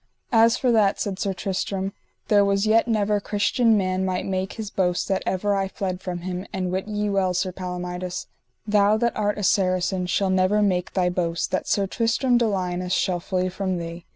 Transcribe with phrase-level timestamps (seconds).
[0.31, 1.93] As for that, said Sir Tristram,
[2.27, 6.21] there was yet never Christian man might make his boast that ever I fled from
[6.21, 8.25] him; and wit ye well, Sir Palomides,
[8.65, 12.91] thou that art a Saracen shall never make thy boast that Sir Tristram de Liones
[12.93, 14.07] shall flee from thee.